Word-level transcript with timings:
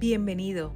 Bienvenido. 0.00 0.74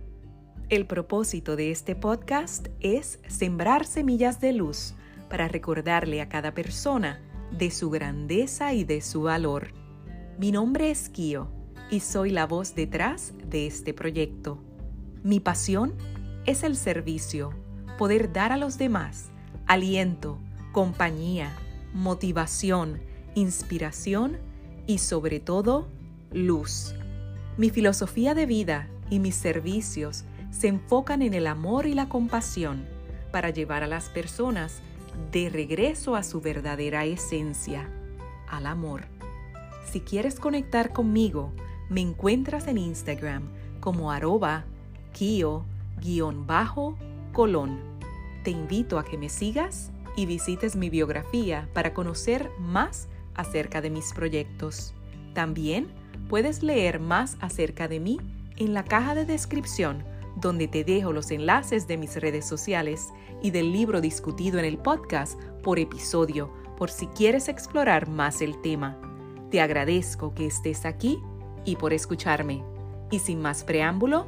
El 0.69 0.87
propósito 0.87 1.57
de 1.57 1.71
este 1.71 1.97
podcast 1.97 2.69
es 2.81 3.21
sembrar 3.27 3.87
semillas 3.87 4.39
de 4.39 4.53
luz 4.53 4.93
para 5.31 5.49
recordarle 5.49 6.21
a 6.21 6.29
cada 6.29 6.53
persona 6.53 7.23
de 7.51 7.71
su 7.71 7.89
grandeza 7.89 8.75
y 8.75 8.85
de 8.85 9.01
su 9.01 9.23
valor. 9.23 9.69
Mi 10.39 10.53
nombre 10.53 10.91
es 10.91 11.09
Kio 11.09 11.51
y 11.91 12.01
soy 12.01 12.33
la 12.33 12.47
voz 12.47 12.75
detrás 12.75 13.33
de 13.49 13.67
este 13.67 13.95
proyecto. 13.95 14.63
Mi 15.23 15.41
pasión 15.41 15.95
es 16.45 16.63
el 16.63 16.77
servicio, 16.77 17.55
poder 17.97 18.31
dar 18.31 18.53
a 18.53 18.59
los 18.59 18.77
demás 18.77 19.31
aliento, 19.67 20.39
compañía, 20.73 21.57
motivación, 21.95 23.01
inspiración 23.35 24.37
y 24.87 24.99
sobre 24.99 25.41
todo 25.41 25.89
luz. 26.31 26.95
Mi 27.57 27.71
filosofía 27.71 28.35
de 28.35 28.45
vida 28.45 28.91
y 29.11 29.19
mis 29.19 29.35
servicios 29.35 30.25
se 30.51 30.69
enfocan 30.69 31.23
en 31.23 31.35
el 31.35 31.47
amor 31.47 31.87
y 31.87 31.95
la 31.95 32.09
compasión 32.09 32.85
para 33.33 33.51
llevar 33.51 33.83
a 33.83 33.89
las 33.89 34.09
personas 34.09 34.81
de 35.33 35.51
regreso 35.51 36.17
a 36.17 36.23
su 36.23 36.41
verdadera 36.41 37.05
esencia, 37.05 37.89
al 38.49 38.67
amor. 38.67 39.07
Si 39.91 40.01
quieres 40.01 40.39
conectar 40.39 40.93
conmigo, 40.93 41.53
me 41.89 42.01
encuentras 42.01 42.67
en 42.69 42.79
Instagram 42.79 43.43
como 43.81 44.11
arroba 44.11 44.65
kio-colón. 45.13 45.65
Te 48.43 48.51
invito 48.51 48.99
a 48.99 49.05
que 49.05 49.19
me 49.19 49.29
sigas 49.29 49.91
y 50.17 50.27
visites 50.27 50.77
mi 50.77 50.91
biografía 50.91 51.69
para 51.73 51.95
conocer 51.95 52.51
más 52.59 53.09
acerca 53.35 53.81
de 53.81 53.91
mis 53.91 54.13
proyectos. 54.13 54.95
También 55.35 55.89
puedes 56.29 56.63
leer 56.63 57.01
más 57.01 57.37
acerca 57.41 57.89
de 57.89 58.01
mí 58.01 58.19
en 58.57 58.75
la 58.75 58.85
caja 58.85 59.15
de 59.15 59.25
descripción, 59.25 60.05
donde 60.37 60.69
te 60.69 60.85
dejo 60.85 61.13
los 61.13 61.31
enlaces 61.31 61.87
de 61.87 61.97
mis 61.97 62.17
redes 62.17 62.47
sociales 62.47 63.09
y 63.43 63.51
del 63.51 63.73
libro 63.73 64.01
discutido 64.01 64.59
en 64.59 64.65
el 64.65 64.79
podcast 64.79 65.41
por 65.63 65.79
episodio, 65.79 66.53
por 66.77 66.91
si 66.91 67.07
quieres 67.09 67.49
explorar 67.49 68.09
más 68.09 68.41
el 68.41 68.61
tema. 68.61 68.99
Te 69.51 69.61
agradezco 69.61 70.35
que 70.35 70.47
estés 70.47 70.85
aquí 70.85 71.19
y 71.65 71.77
por 71.77 71.93
escucharme. 71.93 72.65
Y 73.11 73.19
sin 73.19 73.41
más 73.41 73.65
preámbulo, 73.65 74.27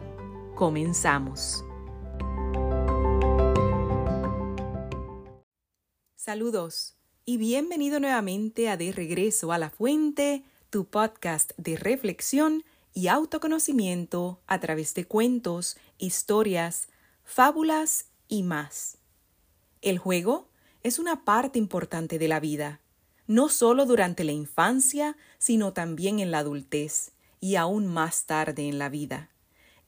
comenzamos. 0.54 1.64
Saludos 6.14 6.96
y 7.24 7.38
bienvenido 7.38 7.98
nuevamente 8.00 8.68
a 8.68 8.76
De 8.76 8.92
Regreso 8.92 9.52
a 9.52 9.58
la 9.58 9.70
Fuente, 9.70 10.44
tu 10.70 10.84
podcast 10.84 11.52
de 11.56 11.76
reflexión 11.76 12.64
y 12.96 13.08
autoconocimiento 13.08 14.40
a 14.46 14.58
través 14.58 14.94
de 14.94 15.04
cuentos, 15.04 15.76
historias, 15.98 16.88
fábulas 17.24 18.06
y 18.26 18.42
más. 18.42 18.96
El 19.82 19.98
juego 19.98 20.48
es 20.82 20.98
una 20.98 21.22
parte 21.22 21.58
importante 21.58 22.18
de 22.18 22.26
la 22.26 22.40
vida, 22.40 22.80
no 23.26 23.50
solo 23.50 23.84
durante 23.84 24.24
la 24.24 24.32
infancia, 24.32 25.18
sino 25.36 25.74
también 25.74 26.20
en 26.20 26.30
la 26.30 26.38
adultez 26.38 27.12
y 27.38 27.56
aún 27.56 27.86
más 27.86 28.24
tarde 28.24 28.66
en 28.66 28.78
la 28.78 28.88
vida. 28.88 29.28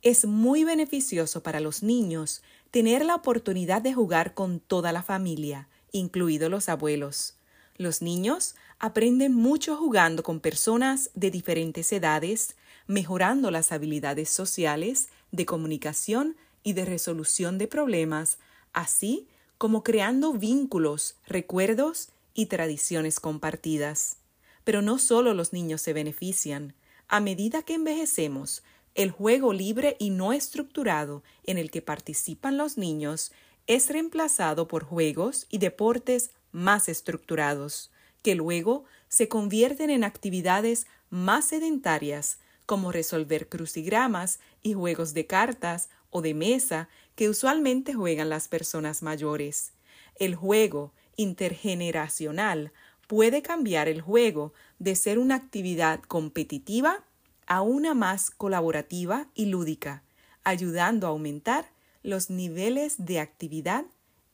Es 0.02 0.26
muy 0.26 0.64
beneficioso 0.64 1.42
para 1.42 1.60
los 1.60 1.82
niños 1.82 2.42
tener 2.70 3.06
la 3.06 3.14
oportunidad 3.14 3.80
de 3.80 3.94
jugar 3.94 4.34
con 4.34 4.60
toda 4.60 4.92
la 4.92 5.02
familia, 5.02 5.70
incluidos 5.92 6.50
los 6.50 6.68
abuelos. 6.68 7.37
Los 7.78 8.02
niños 8.02 8.56
aprenden 8.80 9.32
mucho 9.32 9.76
jugando 9.76 10.24
con 10.24 10.40
personas 10.40 11.10
de 11.14 11.30
diferentes 11.30 11.92
edades, 11.92 12.56
mejorando 12.88 13.52
las 13.52 13.70
habilidades 13.70 14.28
sociales, 14.28 15.08
de 15.30 15.46
comunicación 15.46 16.36
y 16.64 16.72
de 16.72 16.84
resolución 16.84 17.56
de 17.56 17.68
problemas, 17.68 18.38
así 18.72 19.28
como 19.58 19.84
creando 19.84 20.32
vínculos, 20.32 21.14
recuerdos 21.24 22.08
y 22.34 22.46
tradiciones 22.46 23.20
compartidas. 23.20 24.16
Pero 24.64 24.82
no 24.82 24.98
solo 24.98 25.32
los 25.32 25.52
niños 25.52 25.80
se 25.80 25.92
benefician. 25.92 26.74
A 27.06 27.20
medida 27.20 27.62
que 27.62 27.74
envejecemos, 27.74 28.64
el 28.96 29.12
juego 29.12 29.52
libre 29.52 29.96
y 30.00 30.10
no 30.10 30.32
estructurado 30.32 31.22
en 31.44 31.58
el 31.58 31.70
que 31.70 31.80
participan 31.80 32.56
los 32.56 32.76
niños 32.76 33.30
es 33.68 33.88
reemplazado 33.88 34.66
por 34.66 34.82
juegos 34.82 35.46
y 35.48 35.58
deportes 35.58 36.30
más 36.52 36.88
estructurados, 36.88 37.90
que 38.22 38.34
luego 38.34 38.84
se 39.08 39.28
convierten 39.28 39.90
en 39.90 40.04
actividades 40.04 40.86
más 41.10 41.46
sedentarias, 41.46 42.38
como 42.66 42.92
resolver 42.92 43.48
crucigramas 43.48 44.40
y 44.62 44.74
juegos 44.74 45.14
de 45.14 45.26
cartas 45.26 45.88
o 46.10 46.20
de 46.20 46.34
mesa 46.34 46.88
que 47.14 47.28
usualmente 47.28 47.94
juegan 47.94 48.28
las 48.28 48.48
personas 48.48 49.02
mayores. 49.02 49.72
El 50.16 50.34
juego 50.34 50.92
intergeneracional 51.16 52.72
puede 53.06 53.40
cambiar 53.42 53.88
el 53.88 54.02
juego 54.02 54.52
de 54.78 54.94
ser 54.96 55.18
una 55.18 55.34
actividad 55.34 56.00
competitiva 56.02 57.04
a 57.46 57.62
una 57.62 57.94
más 57.94 58.30
colaborativa 58.30 59.28
y 59.34 59.46
lúdica, 59.46 60.02
ayudando 60.44 61.06
a 61.06 61.10
aumentar 61.10 61.70
los 62.02 62.28
niveles 62.30 62.96
de 62.98 63.20
actividad 63.20 63.86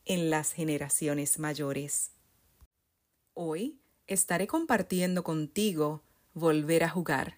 en 0.05 0.29
las 0.29 0.51
generaciones 0.51 1.39
mayores. 1.39 2.11
Hoy 3.33 3.77
estaré 4.07 4.47
compartiendo 4.47 5.23
contigo 5.23 6.01
Volver 6.33 6.83
a 6.83 6.89
jugar. 6.89 7.37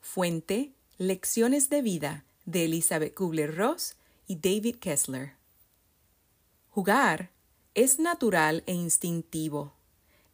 Fuente 0.00 0.72
Lecciones 0.96 1.70
de 1.70 1.82
vida 1.82 2.24
de 2.44 2.64
Elizabeth 2.64 3.14
Kubler-Ross 3.14 3.96
y 4.26 4.36
David 4.36 4.76
Kessler. 4.76 5.34
Jugar 6.70 7.30
es 7.74 7.98
natural 7.98 8.64
e 8.66 8.72
instintivo. 8.72 9.74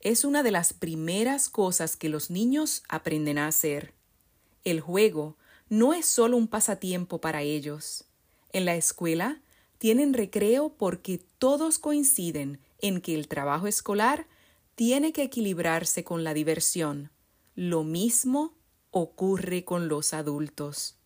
Es 0.01 0.25
una 0.25 0.43
de 0.43 0.51
las 0.51 0.73
primeras 0.73 1.49
cosas 1.49 1.97
que 1.97 2.09
los 2.09 2.31
niños 2.31 2.83
aprenden 2.89 3.37
a 3.37 3.47
hacer. 3.47 3.93
El 4.65 4.81
juego 4.81 5.37
no 5.69 5.93
es 5.93 6.07
solo 6.07 6.37
un 6.37 6.49
pasatiempo 6.49 7.21
para 7.21 7.43
ellos. 7.43 8.05
En 8.53 8.65
la 8.65 8.77
escuela 8.77 9.41
tienen 9.85 10.15
recreo 10.15 10.71
porque 10.79 11.21
todos 11.37 11.79
coinciden 11.79 12.59
en 12.81 13.03
que 13.03 13.15
el 13.15 13.29
trabajo 13.29 13.67
escolar 13.67 14.27
tiene 14.77 15.13
que 15.13 15.25
equilibrarse 15.25 16.05
con 16.05 16.25
la 16.25 16.33
diversión. 16.33 17.11
Lo 17.55 17.85
mismo 17.85 18.55
ocurre 18.91 19.67
con 19.67 19.89
los 19.89 20.15
adultos. 20.15 20.97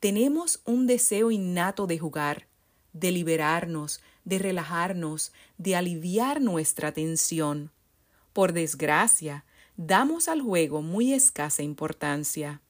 Tenemos 0.00 0.62
un 0.64 0.86
deseo 0.86 1.30
innato 1.30 1.86
de 1.86 1.98
jugar, 1.98 2.46
de 2.94 3.12
liberarnos, 3.12 4.00
de 4.24 4.38
relajarnos, 4.38 5.32
de 5.58 5.76
aliviar 5.76 6.40
nuestra 6.40 6.90
tensión. 6.92 7.70
Por 8.32 8.54
desgracia, 8.54 9.44
damos 9.76 10.28
al 10.28 10.40
juego 10.40 10.80
muy 10.80 11.12
escasa 11.12 11.62
importancia. 11.62 12.62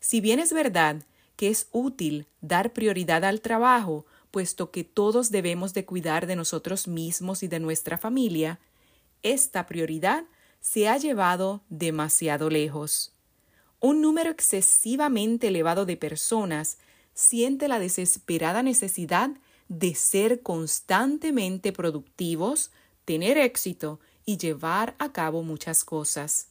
Si 0.00 0.20
bien 0.20 0.38
es 0.38 0.52
verdad 0.52 1.06
que 1.36 1.48
es 1.48 1.68
útil 1.72 2.26
dar 2.42 2.74
prioridad 2.74 3.24
al 3.24 3.40
trabajo, 3.40 4.04
puesto 4.30 4.70
que 4.70 4.84
todos 4.84 5.30
debemos 5.30 5.74
de 5.74 5.84
cuidar 5.84 6.26
de 6.26 6.36
nosotros 6.36 6.88
mismos 6.88 7.42
y 7.42 7.48
de 7.48 7.60
nuestra 7.60 7.98
familia, 7.98 8.60
esta 9.22 9.66
prioridad 9.66 10.24
se 10.60 10.88
ha 10.88 10.96
llevado 10.96 11.62
demasiado 11.68 12.50
lejos. 12.50 13.12
Un 13.80 14.00
número 14.00 14.30
excesivamente 14.30 15.48
elevado 15.48 15.86
de 15.86 15.96
personas 15.96 16.78
siente 17.14 17.68
la 17.68 17.78
desesperada 17.78 18.62
necesidad 18.62 19.30
de 19.68 19.94
ser 19.94 20.42
constantemente 20.42 21.72
productivos, 21.72 22.70
tener 23.04 23.38
éxito 23.38 24.00
y 24.24 24.36
llevar 24.36 24.94
a 24.98 25.12
cabo 25.12 25.42
muchas 25.42 25.84
cosas. 25.84 26.48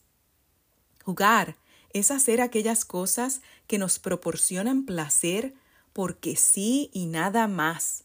Jugar 1.03 1.57
es 1.93 2.11
hacer 2.11 2.41
aquellas 2.41 2.85
cosas 2.85 3.41
que 3.65 3.77
nos 3.77 3.99
proporcionan 3.99 4.85
placer 4.85 5.53
porque 5.97 6.35
sí 6.35 6.91
y 6.93 7.07
nada 7.07 7.47
más. 7.47 8.03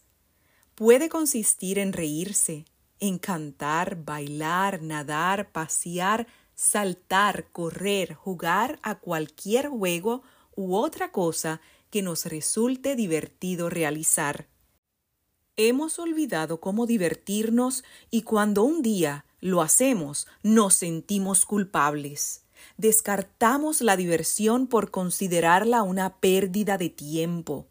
Puede 0.73 1.09
consistir 1.09 1.77
en 1.77 1.93
reírse, 1.93 2.65
en 2.99 3.19
cantar, 3.19 4.03
bailar, 4.03 4.81
nadar, 4.81 5.51
pasear, 5.51 6.25
saltar, 6.55 7.51
correr, 7.51 8.15
jugar 8.15 8.79
a 8.81 8.95
cualquier 8.95 9.67
juego 9.67 10.23
u 10.55 10.75
otra 10.75 11.11
cosa 11.11 11.61
que 11.91 12.01
nos 12.01 12.25
resulte 12.25 12.95
divertido 12.95 13.69
realizar. 13.69 14.47
Hemos 15.55 15.99
olvidado 15.99 16.59
cómo 16.59 16.87
divertirnos 16.87 17.83
y 18.09 18.23
cuando 18.23 18.63
un 18.63 18.81
día 18.81 19.23
lo 19.39 19.61
hacemos 19.61 20.25
nos 20.41 20.73
sentimos 20.73 21.45
culpables 21.45 22.43
descartamos 22.77 23.81
la 23.81 23.97
diversión 23.97 24.67
por 24.67 24.89
considerarla 24.89 25.83
una 25.83 26.17
pérdida 26.17 26.77
de 26.77 26.89
tiempo. 26.89 27.67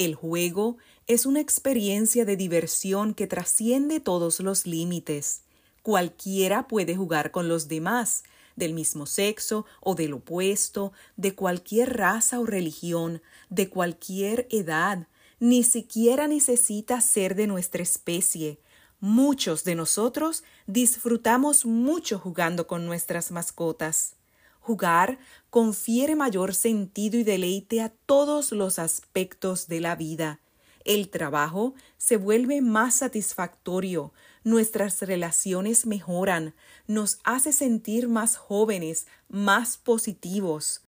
El 0.00 0.14
juego 0.14 0.78
es 1.06 1.26
una 1.26 1.40
experiencia 1.40 2.24
de 2.24 2.34
diversión 2.34 3.12
que 3.12 3.26
trasciende 3.26 4.00
todos 4.00 4.40
los 4.40 4.64
límites. 4.64 5.42
Cualquiera 5.82 6.68
puede 6.68 6.96
jugar 6.96 7.32
con 7.32 7.48
los 7.48 7.68
demás, 7.68 8.22
del 8.56 8.72
mismo 8.72 9.04
sexo 9.04 9.66
o 9.82 9.94
del 9.94 10.14
opuesto, 10.14 10.94
de 11.18 11.34
cualquier 11.34 11.98
raza 11.98 12.40
o 12.40 12.46
religión, 12.46 13.20
de 13.50 13.68
cualquier 13.68 14.48
edad, 14.50 15.06
ni 15.38 15.64
siquiera 15.64 16.28
necesita 16.28 17.02
ser 17.02 17.34
de 17.34 17.46
nuestra 17.46 17.82
especie. 17.82 18.58
Muchos 19.00 19.64
de 19.64 19.74
nosotros 19.74 20.44
disfrutamos 20.66 21.66
mucho 21.66 22.18
jugando 22.18 22.66
con 22.66 22.86
nuestras 22.86 23.30
mascotas. 23.30 24.14
Jugar 24.60 25.18
confiere 25.50 26.14
mayor 26.14 26.54
sentido 26.54 27.18
y 27.18 27.24
deleite 27.24 27.80
a 27.80 27.88
todos 27.88 28.52
los 28.52 28.78
aspectos 28.78 29.66
de 29.66 29.80
la 29.80 29.96
vida. 29.96 30.40
El 30.84 31.10
trabajo 31.10 31.74
se 31.98 32.16
vuelve 32.16 32.62
más 32.62 32.94
satisfactorio, 32.94 34.12
nuestras 34.44 35.02
relaciones 35.02 35.86
mejoran, 35.86 36.54
nos 36.86 37.18
hace 37.24 37.52
sentir 37.52 38.08
más 38.08 38.36
jóvenes, 38.36 39.06
más 39.28 39.76
positivos. 39.76 40.82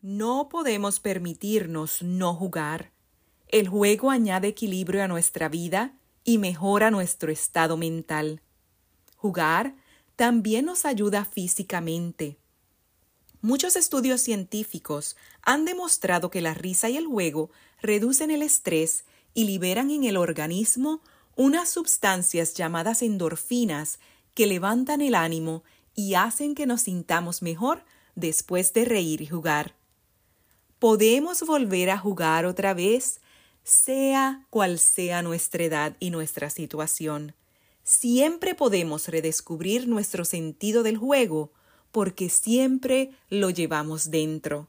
No 0.00 0.48
podemos 0.48 0.98
permitirnos 0.98 2.02
no 2.02 2.34
jugar. 2.34 2.90
El 3.48 3.68
juego 3.68 4.10
añade 4.10 4.48
equilibrio 4.48 5.04
a 5.04 5.08
nuestra 5.08 5.48
vida 5.48 5.94
y 6.24 6.38
mejora 6.38 6.90
nuestro 6.90 7.30
estado 7.30 7.76
mental. 7.76 8.40
Jugar 9.16 9.76
también 10.16 10.64
nos 10.64 10.84
ayuda 10.84 11.24
físicamente. 11.24 12.41
Muchos 13.44 13.74
estudios 13.74 14.20
científicos 14.20 15.16
han 15.42 15.64
demostrado 15.64 16.30
que 16.30 16.40
la 16.40 16.54
risa 16.54 16.88
y 16.90 16.96
el 16.96 17.06
juego 17.06 17.50
reducen 17.80 18.30
el 18.30 18.40
estrés 18.40 19.04
y 19.34 19.44
liberan 19.46 19.90
en 19.90 20.04
el 20.04 20.16
organismo 20.16 21.00
unas 21.34 21.68
sustancias 21.68 22.54
llamadas 22.54 23.02
endorfinas 23.02 23.98
que 24.34 24.46
levantan 24.46 25.00
el 25.00 25.16
ánimo 25.16 25.64
y 25.96 26.14
hacen 26.14 26.54
que 26.54 26.66
nos 26.66 26.82
sintamos 26.82 27.42
mejor 27.42 27.84
después 28.14 28.72
de 28.74 28.84
reír 28.84 29.22
y 29.22 29.26
jugar. 29.26 29.74
Podemos 30.78 31.42
volver 31.42 31.90
a 31.90 31.98
jugar 31.98 32.46
otra 32.46 32.74
vez, 32.74 33.20
sea 33.64 34.46
cual 34.50 34.78
sea 34.78 35.20
nuestra 35.22 35.64
edad 35.64 35.96
y 35.98 36.10
nuestra 36.10 36.48
situación. 36.48 37.34
Siempre 37.82 38.54
podemos 38.54 39.08
redescubrir 39.08 39.88
nuestro 39.88 40.24
sentido 40.24 40.84
del 40.84 40.96
juego 40.96 41.50
porque 41.92 42.28
siempre 42.28 43.10
lo 43.28 43.50
llevamos 43.50 44.10
dentro. 44.10 44.68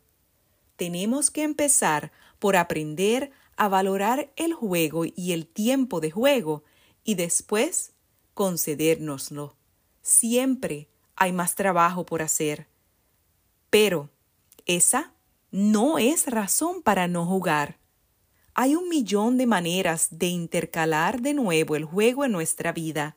Tenemos 0.76 1.32
que 1.32 1.44
empezar 1.44 2.12
por 2.40 2.56
aprender 2.56 3.32
a 3.56 3.68
valorar 3.70 4.32
el 4.36 4.54
juego 4.54 5.06
y 5.06 5.32
el 5.32 5.48
tiempo 5.48 6.02
de 6.02 6.12
juego 6.12 6.64
y 7.04 7.16
después 7.16 7.94
concedérnoslo. 8.34 9.56
Siempre 10.02 10.90
hay 11.16 11.32
más 11.32 11.56
trabajo 11.56 12.06
por 12.06 12.22
hacer. 12.22 12.68
Pero 13.70 14.10
esa 14.66 15.14
no 15.52 15.98
es 15.98 16.28
razón 16.28 16.82
para 16.82 17.08
no 17.08 17.26
jugar. 17.26 17.78
Hay 18.56 18.76
un 18.76 18.90
millón 18.90 19.38
de 19.38 19.48
maneras 19.48 20.10
de 20.12 20.28
intercalar 20.28 21.22
de 21.22 21.34
nuevo 21.34 21.76
el 21.76 21.86
juego 21.86 22.26
en 22.26 22.32
nuestra 22.32 22.72
vida. 22.72 23.16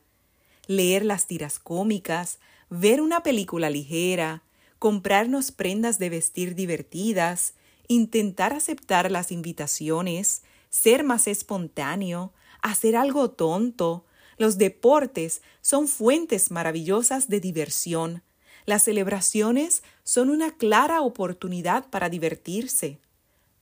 Leer 0.65 1.05
las 1.05 1.27
tiras 1.27 1.59
cómicas, 1.59 2.39
ver 2.69 3.01
una 3.01 3.23
película 3.23 3.69
ligera, 3.69 4.43
comprarnos 4.79 5.51
prendas 5.51 5.99
de 5.99 6.09
vestir 6.09 6.55
divertidas, 6.55 7.53
intentar 7.87 8.53
aceptar 8.53 9.11
las 9.11 9.31
invitaciones, 9.31 10.43
ser 10.69 11.03
más 11.03 11.27
espontáneo, 11.27 12.33
hacer 12.61 12.95
algo 12.95 13.31
tonto. 13.31 14.05
Los 14.37 14.57
deportes 14.57 15.41
son 15.61 15.87
fuentes 15.87 16.51
maravillosas 16.51 17.29
de 17.29 17.39
diversión. 17.39 18.23
Las 18.65 18.83
celebraciones 18.83 19.81
son 20.03 20.29
una 20.29 20.51
clara 20.51 21.01
oportunidad 21.01 21.89
para 21.89 22.09
divertirse. 22.09 22.99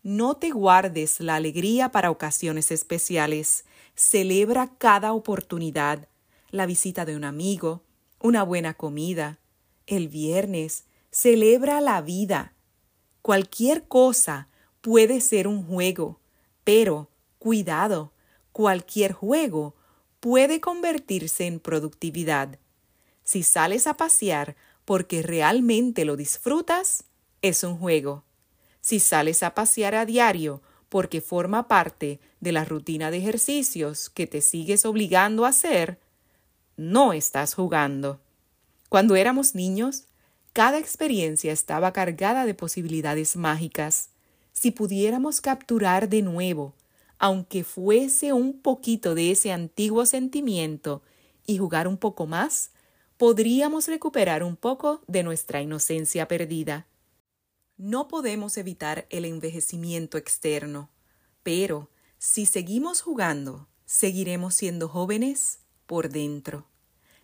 No 0.01 0.35
te 0.35 0.49
guardes 0.49 1.19
la 1.19 1.35
alegría 1.35 1.91
para 1.91 2.11
ocasiones 2.11 2.71
especiales. 2.71 3.65
Celebra 3.95 4.71
cada 4.77 5.13
oportunidad. 5.13 6.09
La 6.49 6.65
visita 6.65 7.05
de 7.05 7.15
un 7.15 7.23
amigo, 7.23 7.83
una 8.19 8.43
buena 8.43 8.73
comida. 8.73 9.39
El 9.87 10.07
viernes, 10.09 10.85
celebra 11.11 11.81
la 11.81 12.01
vida. 12.01 12.53
Cualquier 13.21 13.87
cosa 13.87 14.49
puede 14.81 15.21
ser 15.21 15.47
un 15.47 15.65
juego, 15.65 16.19
pero 16.63 17.09
cuidado, 17.39 18.13
cualquier 18.51 19.13
juego 19.13 19.75
puede 20.19 20.59
convertirse 20.59 21.45
en 21.45 21.59
productividad. 21.59 22.59
Si 23.23 23.43
sales 23.43 23.87
a 23.87 23.95
pasear 23.95 24.55
porque 24.85 25.21
realmente 25.21 26.05
lo 26.05 26.15
disfrutas, 26.15 27.05
es 27.41 27.63
un 27.63 27.77
juego. 27.77 28.23
Si 28.81 28.99
sales 28.99 29.41
a 29.43 29.55
pasear 29.55 29.95
a 29.95 30.05
diario 30.05 30.61
porque 30.89 31.21
forma 31.21 31.67
parte 31.67 32.19
de 32.39 32.51
la 32.51 32.65
rutina 32.65 33.09
de 33.11 33.17
ejercicios 33.17 34.09
que 34.09 34.27
te 34.27 34.41
sigues 34.41 34.85
obligando 34.85 35.45
a 35.45 35.49
hacer, 35.49 35.99
no 36.77 37.13
estás 37.13 37.53
jugando. 37.53 38.19
Cuando 38.89 39.15
éramos 39.15 39.55
niños, 39.55 40.05
cada 40.53 40.77
experiencia 40.77 41.51
estaba 41.51 41.93
cargada 41.93 42.45
de 42.45 42.53
posibilidades 42.53 43.35
mágicas. 43.35 44.09
Si 44.53 44.71
pudiéramos 44.71 45.41
capturar 45.41 46.07
de 46.09 46.21
nuevo, 46.21 46.73
aunque 47.17 47.63
fuese 47.63 48.33
un 48.33 48.59
poquito 48.61 49.15
de 49.15 49.31
ese 49.31 49.51
antiguo 49.51 50.05
sentimiento, 50.05 51.01
y 51.45 51.57
jugar 51.57 51.87
un 51.87 51.97
poco 51.97 52.25
más, 52.25 52.71
podríamos 53.17 53.87
recuperar 53.87 54.43
un 54.43 54.55
poco 54.55 55.01
de 55.07 55.23
nuestra 55.23 55.61
inocencia 55.61 56.27
perdida. 56.27 56.87
No 57.77 58.07
podemos 58.07 58.57
evitar 58.57 59.05
el 59.09 59.25
envejecimiento 59.25 60.17
externo, 60.17 60.89
pero 61.43 61.89
si 62.17 62.45
seguimos 62.45 63.01
jugando, 63.01 63.67
seguiremos 63.85 64.55
siendo 64.55 64.87
jóvenes 64.87 65.59
por 65.85 66.09
dentro. 66.09 66.65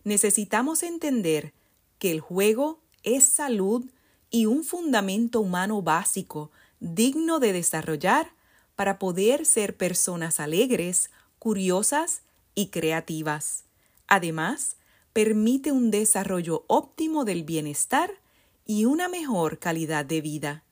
Necesitamos 0.04 0.84
entender 0.84 1.54
que 2.00 2.12
el 2.12 2.20
juego 2.20 2.80
es 3.04 3.24
salud 3.24 3.86
y 4.30 4.46
un 4.46 4.64
fundamento 4.64 5.42
humano 5.42 5.82
básico 5.82 6.52
digno 6.80 7.40
de 7.40 7.54
desarrollar 7.54 8.34
para 8.76 8.98
poder 8.98 9.46
ser 9.46 9.78
personas 9.78 10.40
alegres, 10.40 11.12
curiosas 11.38 12.24
y 12.56 12.68
creativas. 12.68 13.66
Además, 14.08 14.78
permite 15.14 15.72
un 15.72 15.92
desarrollo 15.92 16.64
óptimo 16.68 17.26
del 17.26 17.44
bienestar 17.44 18.20
y 18.66 18.86
una 18.86 19.08
mejor 19.08 19.60
calidad 19.60 20.06
de 20.06 20.22
vida. 20.22 20.64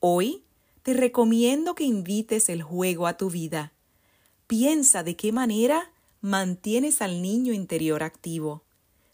Hoy 0.00 0.44
te 0.82 0.94
recomiendo 0.94 1.74
que 1.74 1.84
invites 1.84 2.48
el 2.48 2.62
juego 2.62 3.06
a 3.06 3.16
tu 3.16 3.30
vida. 3.30 3.72
Piensa 4.46 5.02
de 5.02 5.16
qué 5.16 5.32
manera 5.32 5.91
mantienes 6.22 7.02
al 7.02 7.20
niño 7.20 7.52
interior 7.52 8.02
activo. 8.04 8.64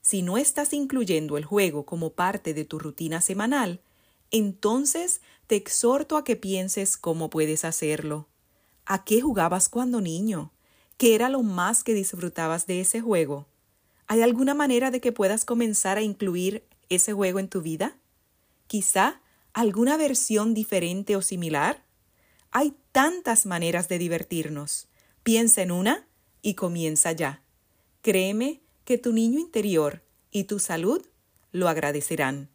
Si 0.02 0.22
no 0.22 0.38
estás 0.38 0.72
incluyendo 0.74 1.38
el 1.38 1.44
juego 1.44 1.84
como 1.86 2.12
parte 2.12 2.54
de 2.54 2.64
tu 2.64 2.78
rutina 2.78 3.20
semanal, 3.22 3.80
entonces 4.30 5.22
te 5.46 5.56
exhorto 5.56 6.18
a 6.18 6.24
que 6.24 6.36
pienses 6.36 6.98
cómo 6.98 7.30
puedes 7.30 7.64
hacerlo. 7.64 8.28
¿A 8.84 9.04
qué 9.04 9.22
jugabas 9.22 9.70
cuando 9.70 10.02
niño? 10.02 10.52
¿Qué 10.98 11.14
era 11.14 11.30
lo 11.30 11.42
más 11.42 11.82
que 11.82 11.94
disfrutabas 11.94 12.66
de 12.66 12.82
ese 12.82 13.00
juego? 13.00 13.46
¿Hay 14.06 14.20
alguna 14.20 14.54
manera 14.54 14.90
de 14.90 15.00
que 15.00 15.12
puedas 15.12 15.44
comenzar 15.44 15.96
a 15.96 16.02
incluir 16.02 16.64
ese 16.90 17.14
juego 17.14 17.38
en 17.38 17.48
tu 17.48 17.62
vida? 17.62 17.96
Quizá 18.66 19.22
alguna 19.54 19.96
versión 19.96 20.52
diferente 20.52 21.16
o 21.16 21.22
similar. 21.22 21.84
Hay 22.50 22.74
tantas 22.92 23.46
maneras 23.46 23.88
de 23.88 23.98
divertirnos. 23.98 24.88
Piensa 25.22 25.62
en 25.62 25.70
una 25.70 26.07
y 26.42 26.54
comienza 26.54 27.12
ya. 27.12 27.42
Créeme 28.02 28.60
que 28.84 28.98
tu 28.98 29.12
niño 29.12 29.38
interior 29.38 30.02
y 30.30 30.44
tu 30.44 30.58
salud 30.58 31.04
lo 31.52 31.68
agradecerán. 31.68 32.48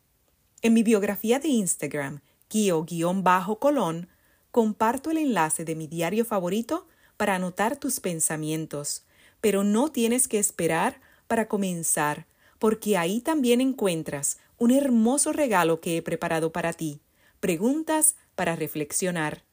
En 0.62 0.74
mi 0.74 0.84
biografía 0.84 1.40
de 1.40 1.50
Instagram, 1.50 2.22
Kio-Colón, 2.48 4.08
comparto 4.52 5.12
el 5.12 5.18
enlace 5.18 5.66
de 5.66 5.76
mi 5.76 5.88
diario 5.88 6.26
favorito 6.26 6.88
para 7.18 7.36
anotar 7.36 7.78
tus 7.78 8.00
pensamientos, 8.00 9.04
pero 9.42 9.64
no 9.64 9.92
tienes 9.92 10.28
que 10.28 10.40
esperar 10.40 11.02
para 11.28 11.48
comenzar, 11.48 12.28
porque 12.60 12.98
ahí 12.98 13.20
también 13.20 13.62
encuentras 13.62 14.38
un 14.58 14.72
hermoso 14.72 15.34
regalo 15.34 15.82
que 15.82 15.98
he 15.98 16.02
preparado 16.02 16.52
para 16.52 16.72
ti, 16.74 17.02
preguntas 17.40 18.16
para 18.36 18.56
reflexionar. 18.56 19.44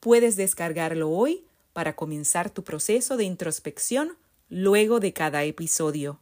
Puedes 0.00 0.36
descargarlo 0.36 1.10
hoy 1.10 1.44
para 1.74 1.94
comenzar 1.94 2.48
tu 2.48 2.64
proceso 2.64 3.18
de 3.18 3.24
introspección 3.24 4.16
luego 4.48 5.00
de 5.00 5.12
cada 5.12 5.44
episodio. 5.44 6.20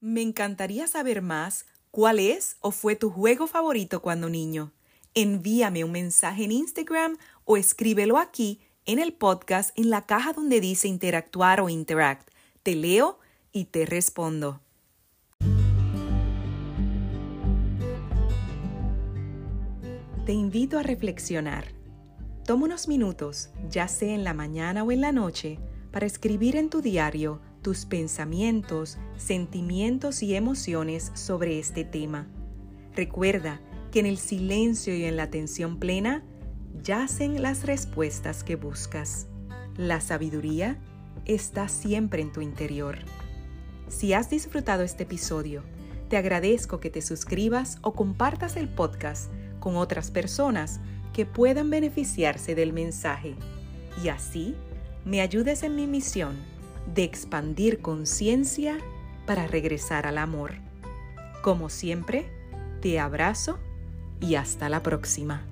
Me 0.00 0.22
encantaría 0.22 0.88
saber 0.88 1.22
más 1.22 1.66
cuál 1.92 2.18
es 2.18 2.56
o 2.60 2.72
fue 2.72 2.96
tu 2.96 3.10
juego 3.10 3.46
favorito 3.46 4.02
cuando 4.02 4.28
niño. 4.28 4.72
Envíame 5.14 5.84
un 5.84 5.92
mensaje 5.92 6.44
en 6.44 6.52
Instagram 6.52 7.18
o 7.44 7.56
escríbelo 7.56 8.16
aquí 8.16 8.60
en 8.86 8.98
el 8.98 9.12
podcast 9.12 9.78
en 9.78 9.90
la 9.90 10.06
caja 10.06 10.32
donde 10.32 10.60
dice 10.60 10.88
interactuar 10.88 11.60
o 11.60 11.68
interact. 11.68 12.30
Te 12.62 12.74
leo 12.74 13.18
y 13.52 13.66
te 13.66 13.84
respondo. 13.86 14.60
Te 20.24 20.32
invito 20.32 20.78
a 20.78 20.82
reflexionar. 20.82 21.79
Toma 22.50 22.64
unos 22.64 22.88
minutos, 22.88 23.50
ya 23.68 23.86
sea 23.86 24.12
en 24.12 24.24
la 24.24 24.34
mañana 24.34 24.82
o 24.82 24.90
en 24.90 25.00
la 25.00 25.12
noche, 25.12 25.60
para 25.92 26.04
escribir 26.04 26.56
en 26.56 26.68
tu 26.68 26.82
diario 26.82 27.40
tus 27.62 27.86
pensamientos, 27.86 28.98
sentimientos 29.16 30.20
y 30.24 30.34
emociones 30.34 31.12
sobre 31.14 31.60
este 31.60 31.84
tema. 31.84 32.26
Recuerda 32.96 33.60
que 33.92 34.00
en 34.00 34.06
el 34.06 34.18
silencio 34.18 34.96
y 34.96 35.04
en 35.04 35.16
la 35.16 35.22
atención 35.22 35.78
plena 35.78 36.24
yacen 36.82 37.40
las 37.40 37.62
respuestas 37.62 38.42
que 38.42 38.56
buscas. 38.56 39.28
La 39.76 40.00
sabiduría 40.00 40.76
está 41.26 41.68
siempre 41.68 42.20
en 42.20 42.32
tu 42.32 42.40
interior. 42.40 42.98
Si 43.86 44.12
has 44.12 44.28
disfrutado 44.28 44.82
este 44.82 45.04
episodio, 45.04 45.62
te 46.08 46.16
agradezco 46.16 46.80
que 46.80 46.90
te 46.90 47.00
suscribas 47.00 47.78
o 47.82 47.92
compartas 47.92 48.56
el 48.56 48.68
podcast 48.68 49.30
con 49.60 49.76
otras 49.76 50.10
personas 50.10 50.80
que 51.12 51.26
puedan 51.26 51.70
beneficiarse 51.70 52.54
del 52.54 52.72
mensaje 52.72 53.34
y 54.02 54.08
así 54.08 54.54
me 55.04 55.20
ayudes 55.20 55.62
en 55.62 55.76
mi 55.76 55.86
misión 55.86 56.36
de 56.94 57.04
expandir 57.04 57.80
conciencia 57.80 58.78
para 59.26 59.46
regresar 59.46 60.06
al 60.06 60.18
amor. 60.18 60.52
Como 61.42 61.68
siempre, 61.68 62.26
te 62.80 62.98
abrazo 62.98 63.58
y 64.20 64.34
hasta 64.34 64.68
la 64.68 64.82
próxima. 64.82 65.49